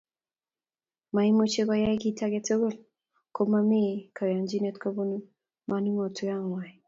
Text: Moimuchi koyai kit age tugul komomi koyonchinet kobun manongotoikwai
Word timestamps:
Moimuchi 1.13 1.61
koyai 1.67 2.01
kit 2.03 2.17
age 2.25 2.39
tugul 2.47 2.75
komomi 3.35 3.81
koyonchinet 4.17 4.75
kobun 4.83 5.11
manongotoikwai 5.69 6.71